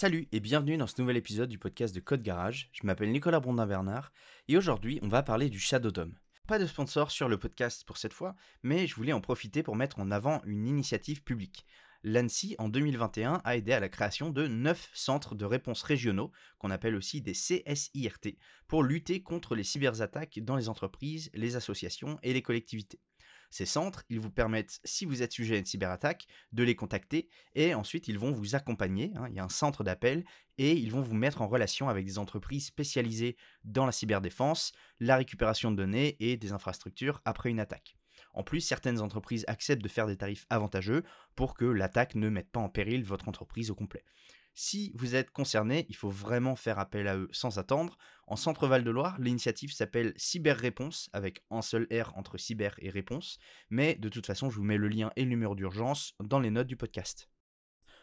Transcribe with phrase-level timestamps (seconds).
[0.00, 2.70] Salut et bienvenue dans ce nouvel épisode du podcast de Code Garage.
[2.72, 4.12] Je m'appelle Nicolas Brondin-Bernard
[4.48, 6.14] et aujourd'hui on va parler du Shadow DOM.
[6.48, 9.76] Pas de sponsor sur le podcast pour cette fois, mais je voulais en profiter pour
[9.76, 11.66] mettre en avant une initiative publique.
[12.02, 16.70] L'ANSI en 2021 a aidé à la création de 9 centres de réponse régionaux, qu'on
[16.70, 18.38] appelle aussi des CSIRT,
[18.68, 23.00] pour lutter contre les cyberattaques dans les entreprises, les associations et les collectivités.
[23.50, 27.28] Ces centres, ils vous permettent, si vous êtes sujet à une cyberattaque, de les contacter
[27.54, 29.12] et ensuite ils vont vous accompagner.
[29.16, 30.24] hein, il y a un centre d'appel
[30.56, 35.16] et ils vont vous mettre en relation avec des entreprises spécialisées dans la cyberdéfense, la
[35.16, 37.96] récupération de données et des infrastructures après une attaque.
[38.34, 41.02] En plus, certaines entreprises acceptent de faire des tarifs avantageux
[41.34, 44.04] pour que l'attaque ne mette pas en péril votre entreprise au complet.
[44.54, 47.96] Si vous êtes concerné, il faut vraiment faire appel à eux sans attendre.
[48.26, 53.38] En Centre-Val de Loire, l'initiative s'appelle Cyber-Réponse, avec un seul R entre cyber et réponse,
[53.70, 56.50] mais de toute façon, je vous mets le lien et le numéro d'urgence dans les
[56.50, 57.28] notes du podcast.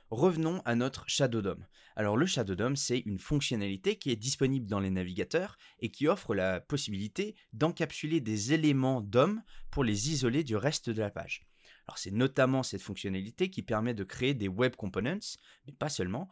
[0.09, 1.65] Revenons à notre Shadow DOM.
[1.97, 6.07] Alors le Shadow DOM, c'est une fonctionnalité qui est disponible dans les navigateurs et qui
[6.07, 11.45] offre la possibilité d'encapsuler des éléments DOM pour les isoler du reste de la page.
[11.87, 16.29] Alors c'est notamment cette fonctionnalité qui permet de créer des web components, mais pas seulement.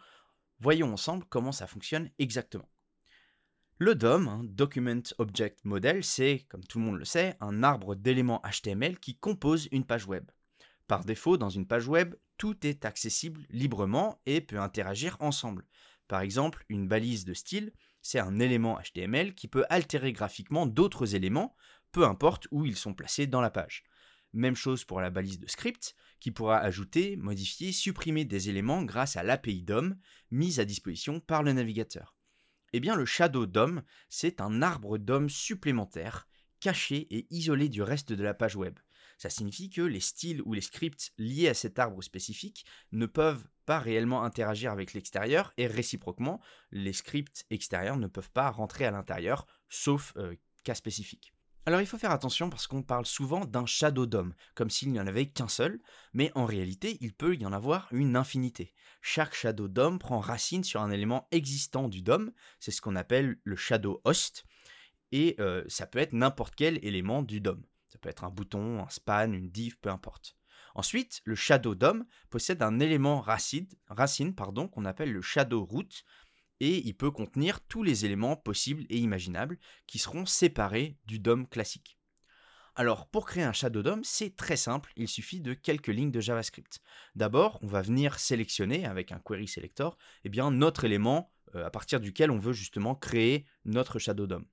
[0.60, 2.70] Voyons ensemble comment ça fonctionne exactement.
[3.78, 7.96] Le DOM, un Document Object Model, c'est, comme tout le monde le sait, un arbre
[7.96, 10.30] d'éléments HTML qui compose une page web.
[10.88, 15.66] Par défaut, dans une page web, tout est accessible librement et peut interagir ensemble.
[16.08, 21.16] Par exemple, une balise de style, c'est un élément HTML qui peut altérer graphiquement d'autres
[21.16, 21.56] éléments,
[21.92, 23.84] peu importe où ils sont placés dans la page.
[24.36, 29.16] Même chose pour la balise de script, qui pourra ajouter, modifier, supprimer des éléments grâce
[29.16, 29.96] à l'API DOM
[30.30, 32.18] mise à disposition par le navigateur.
[32.74, 36.28] Eh bien, le Shadow DOM, c'est un arbre DOM supplémentaire,
[36.60, 38.78] caché et isolé du reste de la page web.
[39.18, 43.48] Ça signifie que les styles ou les scripts liés à cet arbre spécifique ne peuvent
[43.66, 46.42] pas réellement interagir avec l'extérieur et réciproquement,
[46.72, 51.35] les scripts extérieurs ne peuvent pas rentrer à l'intérieur, sauf euh, cas spécifique.
[51.68, 55.00] Alors il faut faire attention parce qu'on parle souvent d'un shadow DOM, comme s'il n'y
[55.00, 55.82] en avait qu'un seul,
[56.14, 58.72] mais en réalité il peut y en avoir une infinité.
[59.02, 63.40] Chaque shadow DOM prend racine sur un élément existant du DOM, c'est ce qu'on appelle
[63.44, 64.46] le shadow host,
[65.12, 67.64] et euh, ça peut être n'importe quel élément du DOM.
[67.88, 70.36] Ça peut être un bouton, un span, une div, peu importe.
[70.76, 76.04] Ensuite, le shadow DOM possède un élément racine, racine pardon, qu'on appelle le shadow root,
[76.60, 81.48] et il peut contenir tous les éléments possibles et imaginables qui seront séparés du DOM
[81.48, 81.98] classique.
[82.76, 86.20] Alors pour créer un Shadow DOM, c'est très simple, il suffit de quelques lignes de
[86.20, 86.82] JavaScript.
[87.16, 91.70] D'abord, on va venir sélectionner avec un query selector eh bien, notre élément euh, à
[91.70, 94.46] partir duquel on veut justement créer notre Shadow DOM.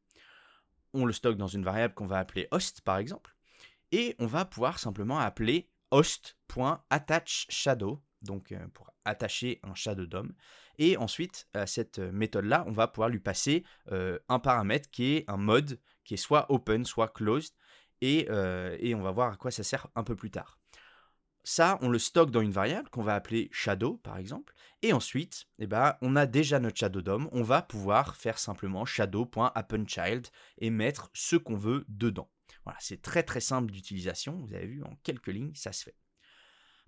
[0.94, 3.34] On le stocke dans une variable qu'on va appeler host par exemple,
[3.90, 10.32] et on va pouvoir simplement appeler host.attachShadow, donc euh, pour attacher un shadow DOM.
[10.78, 15.24] Et ensuite, à cette méthode-là, on va pouvoir lui passer euh, un paramètre qui est
[15.28, 17.54] un mode qui est soit open, soit closed,
[18.00, 20.58] et, euh, et, on va voir à quoi ça sert un peu plus tard.
[21.44, 25.46] Ça, on le stocke dans une variable qu'on va appeler shadow, par exemple, et ensuite,
[25.58, 30.28] eh ben, on a déjà notre shadow DOM, on va pouvoir faire simplement shadow.appendChild
[30.58, 32.28] et mettre ce qu'on veut dedans.
[32.64, 35.96] Voilà, c'est très très simple d'utilisation, vous avez vu, en quelques lignes, ça se fait.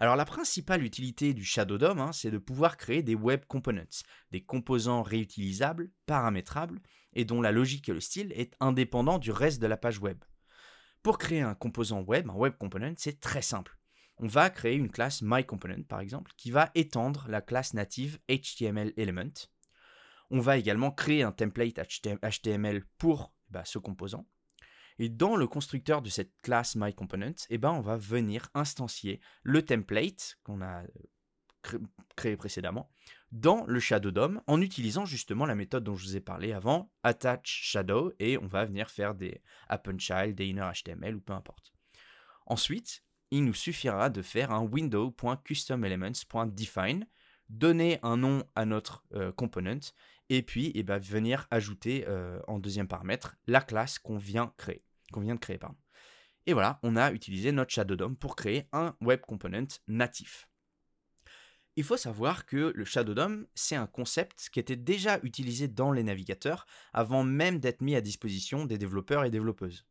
[0.04, 4.04] Alors la principale utilité du Shadow DOM, hein, c'est de pouvoir créer des web components,
[4.32, 6.82] des composants réutilisables, paramétrables,
[7.15, 10.22] et dont la logique et le style est indépendant du reste de la page web.
[11.03, 13.78] Pour créer un composant web, un web component, c'est très simple.
[14.19, 18.93] On va créer une classe MyComponent par exemple, qui va étendre la classe native HTML
[18.98, 19.32] Element.
[20.28, 24.26] On va également créer un template HTML pour bah, ce composant.
[24.99, 29.62] Et dans le constructeur de cette classe MyComponent, eh ben, on va venir instancier le
[29.62, 30.82] template qu'on a
[32.16, 32.91] créé précédemment
[33.32, 36.93] dans le Shadow DOM en utilisant justement la méthode dont je vous ai parlé avant,
[37.03, 41.72] attach shadow, et on va venir faire des appendChild, des innerHTML ou peu importe.
[42.47, 47.09] Ensuite, il nous suffira de faire un window.customelements.define,
[47.49, 49.93] donner un nom à notre euh, component
[50.29, 54.52] et puis eh ben, venir ajouter euh, en deuxième paramètre la classe qu'on vient de
[54.56, 54.82] créer.
[56.46, 60.49] Et voilà, on a utilisé notre Shadow DOM pour créer un web component natif.
[61.76, 65.91] Il faut savoir que le Shadow DOM, c'est un concept qui était déjà utilisé dans
[65.91, 69.87] les navigateurs avant même d'être mis à disposition des développeurs et développeuses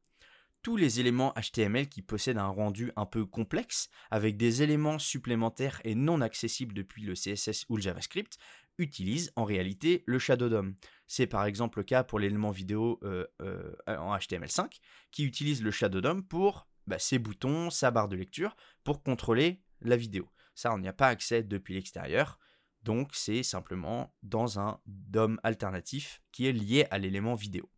[0.64, 5.82] tous les éléments HTML qui possèdent un rendu un peu complexe, avec des éléments supplémentaires
[5.84, 8.38] et non accessibles depuis le CSS ou le JavaScript,
[8.78, 10.76] utilisent en réalité le Shadow DOM.
[11.06, 14.80] C'est par exemple le cas pour l'élément vidéo euh, euh, en HTML5,
[15.12, 18.56] qui utilise le Shadow DOM pour bah, ses boutons, sa barre de lecture,
[18.86, 20.30] pour contrôler la vidéo.
[20.56, 22.40] Ça, on n'y a pas accès depuis l'extérieur,
[22.84, 27.70] Donc c'est simplement dans un DOM alternatif qui est lié à l'élément vidéo.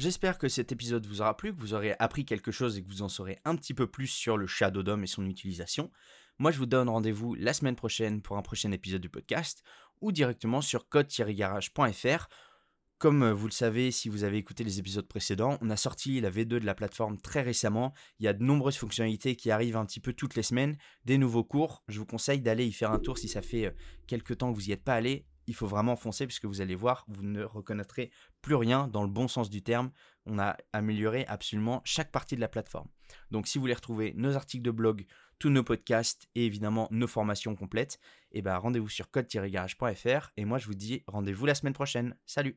[0.00, 2.88] J'espère que cet épisode vous aura plu, que vous aurez appris quelque chose et que
[2.88, 5.90] vous en saurez un petit peu plus sur le Shadow DOM et son utilisation.
[6.38, 9.62] Moi, je vous donne rendez-vous la semaine prochaine pour un prochain épisode du podcast
[10.00, 12.28] ou directement sur code-garage.fr
[12.96, 16.20] comme euh, vous le savez, si vous avez écouté les épisodes précédents, on a sorti
[16.20, 17.92] la V2 de la plateforme très récemment.
[18.18, 20.76] Il y a de nombreuses fonctionnalités qui arrivent un petit peu toutes les semaines,
[21.06, 21.82] des nouveaux cours.
[21.88, 23.70] Je vous conseille d'aller y faire un tour si ça fait euh,
[24.06, 25.26] quelques temps que vous n'y êtes pas allé.
[25.50, 29.08] Il faut vraiment foncer puisque vous allez voir, vous ne reconnaîtrez plus rien dans le
[29.08, 29.90] bon sens du terme.
[30.24, 32.86] On a amélioré absolument chaque partie de la plateforme.
[33.32, 35.06] Donc si vous voulez retrouver nos articles de blog,
[35.40, 37.98] tous nos podcasts et évidemment nos formations complètes,
[38.30, 42.16] eh ben rendez-vous sur code-garage.fr et moi je vous dis rendez-vous la semaine prochaine.
[42.26, 42.56] Salut